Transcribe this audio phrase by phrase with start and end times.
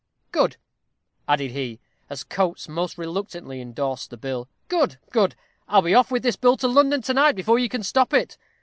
[0.31, 0.57] Good!"
[1.27, 4.49] added he, as Coates most reluctantly indorsed the bill.
[4.67, 4.97] "Good!
[5.11, 5.35] good!
[5.67, 8.35] I'll be off with this bill to London to night, before you can stop it.